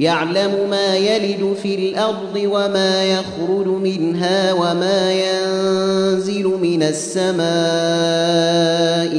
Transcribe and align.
يعلم 0.00 0.70
ما 0.70 0.96
يلد 0.96 1.56
في 1.62 1.74
الأرض 1.74 2.36
وما 2.36 3.04
يخرج 3.04 3.66
منها 3.66 4.52
وما 4.52 5.12
ينزل 5.12 6.44
من 6.44 6.82
السماء 6.82 7.44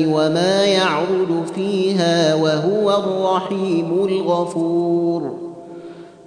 وما 0.07 0.65
يعرج 0.65 1.45
فيها 1.55 2.35
وهو 2.35 2.91
الرحيم 2.91 4.05
الغفور. 4.05 5.40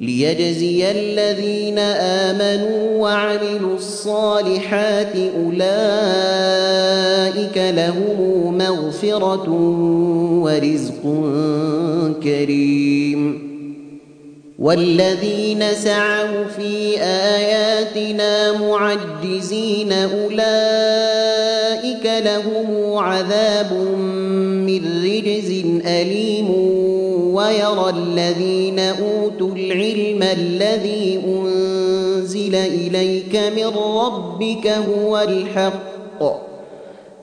ليجزي 0.00 0.90
الذين 0.90 1.78
آمنوا 1.78 3.02
وعملوا 3.02 3.74
الصالحات 3.74 5.16
أولئك 5.46 5.56
لهم 7.56 8.58
مغفرة 8.58 9.50
ورزق 10.42 11.02
كريم. 12.22 13.46
والذين 14.58 15.64
سعوا 15.74 16.44
في 16.44 17.00
آياتنا 17.02 18.52
معجزين 18.52 19.92
أولئك 19.92 20.36
لهم 22.24 22.96
عذاب 22.96 23.72
من 24.66 25.04
رجز 25.04 25.64
أليم 25.86 26.65
ويرى 27.46 27.90
الذين 27.90 28.78
أوتوا 28.78 29.50
العلم 29.56 30.22
الذي 30.22 31.20
أنزل 31.26 32.54
إليك 32.54 33.36
من 33.56 33.66
ربك 33.76 34.66
هو 34.66 35.18
الحق. 35.18 36.46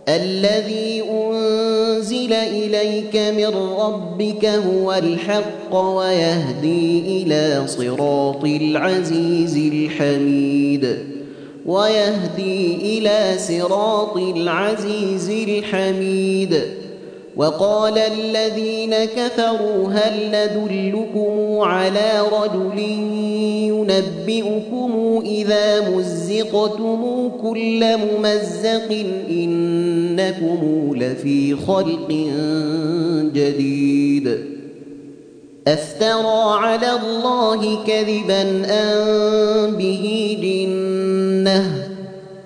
الذي 0.09 1.03
أنزل 1.11 2.33
إليك 2.33 3.15
من 3.15 3.55
ربك 3.79 4.45
هو 4.45 4.93
الحق 4.93 5.75
ويهدي 5.75 7.23
إلى 7.23 7.67
صراط 7.67 8.43
العزيز 8.45 9.57
الحميد. 9.57 10.97
ويهدي 11.65 12.75
إلى 12.75 13.35
صراط 13.37 14.17
العزيز 14.17 15.29
الحميد. 15.29 16.82
وقال 17.37 17.97
الذين 17.97 18.95
كفروا 18.95 19.87
هل 19.89 20.27
ندلكم 20.27 21.59
على 21.59 22.11
رجل 22.31 22.79
ينبئكم 23.69 25.21
إذا 25.25 25.89
مزقتم 25.89 27.31
كل 27.41 27.97
ممزق 27.97 29.05
إنكم 29.29 30.93
لفي 30.95 31.55
خلق 31.55 32.09
جديد 33.33 34.53
أفترى 35.67 36.57
على 36.59 36.91
الله 36.91 37.83
كذبا 37.87 38.41
ان 38.41 39.75
به 39.75 40.37
جنه 40.41 40.92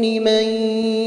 من 0.00 0.44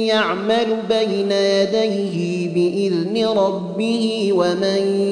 يعمل 0.08 0.68
بين 0.90 1.32
يديه 1.32 2.50
باذن 2.54 3.26
ربه 3.28 4.30
ومن 4.34 5.06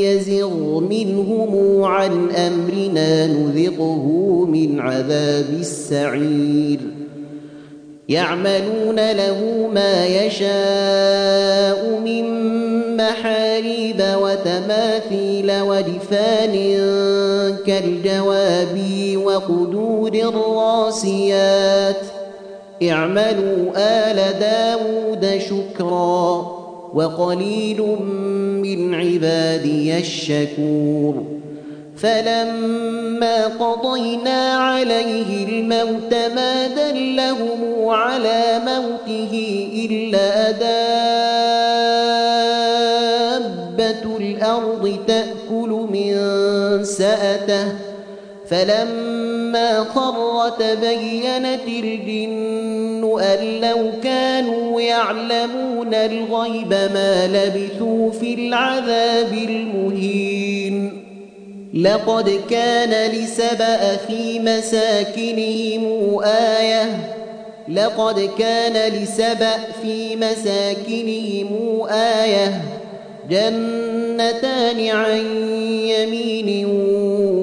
يزغ 0.00 0.80
منهم 0.80 1.82
عن 1.84 2.30
امرنا 2.30 3.26
نذقه 3.26 4.06
من 4.46 4.80
عذاب 4.80 5.46
السعير 5.60 6.80
يعملون 8.08 9.12
له 9.12 9.70
ما 9.74 10.06
يشاء 10.06 12.00
من 12.04 12.24
محاريب 12.96 14.02
وتماثيل 14.22 15.60
ودفان 15.60 16.54
كالجواب 17.66 18.78
وقدور 19.24 20.14
الراسيات 20.14 21.96
اعملوا 22.92 23.72
آل 23.76 24.38
داود 24.40 25.38
شكرا 25.38 26.54
وقليل 26.94 27.82
من 28.62 28.94
عبادي 28.94 29.98
الشكور. 29.98 31.24
فلما 31.96 33.46
قضينا 33.46 34.52
عليه 34.54 35.48
الموت 35.48 36.14
ما 36.34 36.66
دلهم 36.66 37.88
على 37.88 38.60
موته 38.64 39.68
إلا 39.90 40.50
دابة 43.70 44.16
الأرض 44.16 44.98
تأكل 45.06 45.86
من 45.92 46.14
سأته. 46.84 47.72
فلما 48.48 49.23
خر 49.94 50.48
تبينت 50.48 51.66
الجن 51.68 53.20
أن 53.20 53.60
لو 53.60 53.90
كانوا 54.02 54.80
يعلمون 54.80 55.94
الغيب 55.94 56.70
ما 56.70 57.26
لبثوا 57.26 58.10
في 58.10 58.34
العذاب 58.34 59.32
المهين 59.32 61.04
لقد 61.74 62.40
كان 62.50 63.10
لسبأ 63.10 63.96
في 63.96 64.38
مساكنهم 64.38 66.18
آية 66.24 67.14
لقد 67.68 68.30
كان 68.38 68.92
لسبأ 68.92 69.56
في 69.82 70.16
مساكنهم 70.16 71.82
آية 71.90 72.60
جنتان 73.30 74.88
عن 74.88 75.46
يمين 75.88 76.66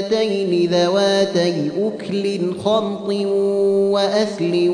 جنتين 0.00 0.70
ذواتي 0.70 1.70
أكل 1.78 2.54
خمط 2.64 3.08
وأثل 3.92 4.70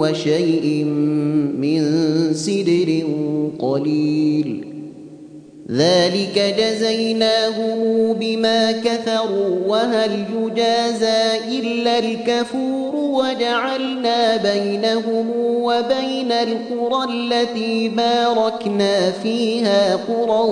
وشيء 0.00 0.84
من 1.58 1.82
سدر 2.34 3.02
قليل. 3.58 4.67
ذلك 5.70 6.54
جزيناهم 6.58 8.12
بما 8.12 8.72
كفروا 8.72 9.58
وهل 9.66 10.24
يجازى 10.36 11.58
إلا 11.58 11.98
الكفور 11.98 12.94
وجعلنا 12.96 14.36
بينهم 14.36 15.30
وبين 15.40 16.32
القرى 16.32 17.04
التي 17.10 17.88
باركنا 17.88 19.10
فيها 19.10 19.96
قرى 19.96 20.48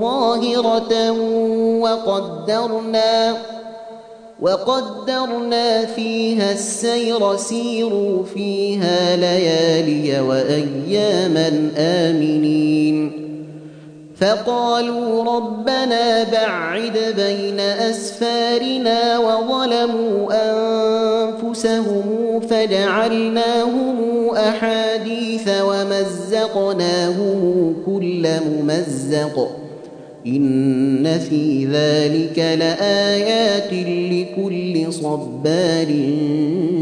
ظاهرة 0.00 1.10
وقدرنا 1.80 3.36
وقدرنا 4.40 5.86
فيها 5.86 6.52
السير 6.52 7.36
سيروا 7.36 8.24
فيها 8.24 9.16
ليالي 9.16 10.20
وأياما 10.20 11.70
آمنين. 11.78 13.25
فقالوا 14.20 15.36
ربنا 15.36 16.24
بعد 16.32 16.98
بين 17.16 17.60
أسفارنا 17.60 19.18
وظلموا 19.18 20.28
أنفسهم 20.32 22.40
فجعلناهم 22.50 23.96
أحاديث 24.34 25.50
ومزقناهم 25.62 27.40
كل 27.86 28.28
ممزق. 28.40 29.48
إن 30.26 31.18
في 31.18 31.66
ذلك 31.66 32.38
لآيات 32.38 33.72
لكل 33.72 34.92
صبار 34.92 35.88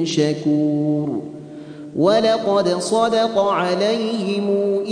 شكور. 0.04 1.22
ولقد 1.96 2.78
صدق 2.78 3.38
عليهم 3.38 4.73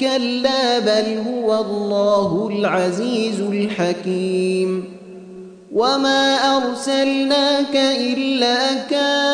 كلا 0.00 0.78
بل 0.78 1.18
هو 1.28 1.60
الله 1.60 2.48
العزيز 2.52 3.40
الحكيم 3.40 4.84
وما 5.72 6.36
أرسلناك 6.56 7.76
إلا 7.76 8.74
كافة 8.74 9.28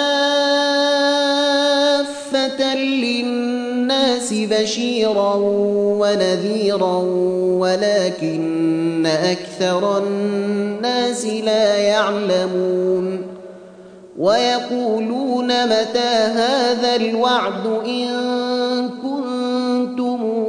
للناس 2.75 4.32
بشيرا 4.32 5.35
ونذيرا 6.00 6.96
ولكن 7.61 9.06
أكثر 9.06 9.99
الناس 9.99 11.26
لا 11.26 11.76
يعلمون 11.76 13.23
ويقولون 14.18 15.66
متى 15.66 16.14
هذا 16.35 16.96
الوعد 16.96 17.66
إن 17.87 18.95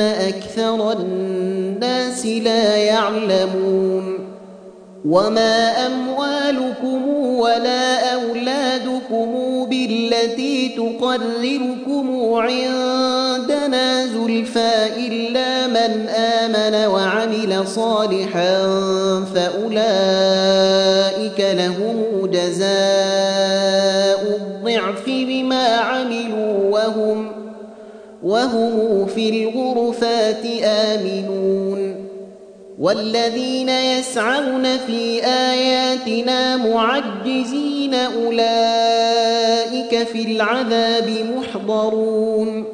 أكثر 0.00 0.92
الناس 0.92 2.26
لا 2.26 2.76
يعلمون 2.76 4.18
وما 5.04 5.86
أموالكم 5.86 7.08
ولا 7.14 8.14
أولادكم 8.14 9.34
بالتي 9.70 10.68
تقرركم 10.68 12.34
عندنا 12.34 14.06
زلفى 14.06 14.88
إلا 14.96 15.66
من 15.66 16.08
آمن 16.08 16.86
وعمل 16.92 17.68
صالحا 17.68 18.62
فأولئك 19.34 20.74
لهم 21.40 22.26
جزاء 22.32 23.74
الضعف 24.64 25.04
بما 25.06 25.66
عملوا 25.66 26.70
وهم 26.70 27.33
وهم 28.24 29.06
في 29.06 29.28
الغرفات 29.28 30.46
آمنون 30.64 31.94
والذين 32.78 33.68
يسعون 33.68 34.78
في 34.78 35.24
آياتنا 35.24 36.56
معجزين 36.56 37.94
أولئك 37.94 38.42
في 40.06 40.22
العذاب 40.22 41.10
محضرون 41.36 42.64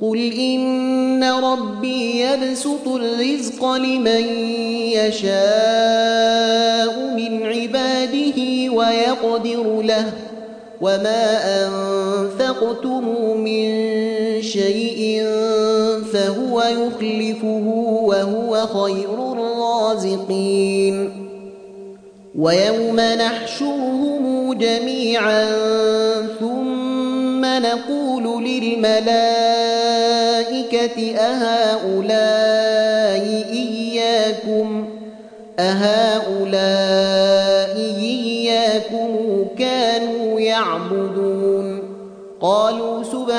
قل 0.00 0.32
إن 0.32 1.24
ربي 1.24 2.20
يبسط 2.20 2.88
الرزق 2.88 3.72
لمن 3.72 4.24
يشاء 4.92 5.30
من 7.16 7.42
عباده 7.42 8.72
ويقدر 8.72 9.82
له 9.82 10.12
وما 10.80 11.38
أنفقتم 11.66 13.04
من 13.40 14.19
شيء 14.52 15.24
فهو 16.12 16.62
يخلفه 16.62 17.66
وهو 18.02 18.66
خير 18.66 19.32
الرازقين. 19.32 21.10
ويوم 22.38 23.00
نحشرهم 23.00 24.52
جميعا 24.52 25.46
ثم 26.40 27.44
نقول 27.44 28.44
للملائكة 28.44 29.10
أهؤلاء 31.16 33.24
إياكم 33.52 34.88
أهؤلاء 35.58 36.50
إياكم 38.00 39.44
كانوا 39.58 40.40
يعبدون. 40.40 41.82
قالوا 42.40 42.99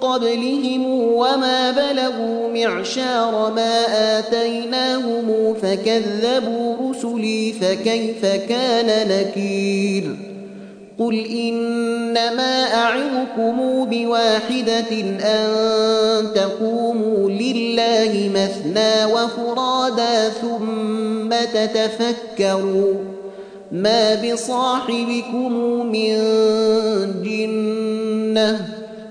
قبلهم 0.00 0.86
وما 0.94 1.70
بلغوا 1.70 2.48
معشار 2.54 3.52
ما 3.56 3.84
آتيناهم 4.18 5.54
فكذبوا 5.54 6.90
رسلي 6.90 7.52
فكيف 7.52 8.26
كان 8.26 9.08
نكير 9.08 10.16
قل 10.98 11.26
إنما 11.26 12.74
أعظكم 12.74 13.84
بواحدة 13.84 15.00
أن 15.20 15.48
تقوموا 16.34 17.30
لله 17.30 18.30
مثنى 18.34 19.04
وفرادا 19.04 20.28
ثم 20.28 21.30
تتفكروا 21.54 22.94
ما 23.72 24.14
بصاحبكم 24.14 25.52
من 25.86 26.16
جنة 27.22 28.68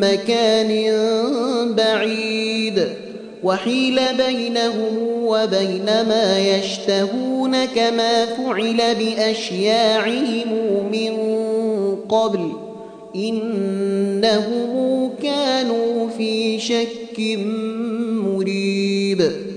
مكان 0.00 0.70
بعيد 1.74 2.88
وحيل 3.42 4.00
بينهم 4.16 4.98
وبين 5.00 5.84
ما 5.84 6.38
يشتهون 6.38 7.64
كما 7.64 8.26
فعل 8.26 8.94
بأشياعهم 8.94 10.48
من 10.92 11.16
قبل 12.08 12.52
إنهم 13.16 15.10
كانوا 15.22 16.08
في 16.08 16.58
شك 16.58 17.38
مريد 18.24 19.53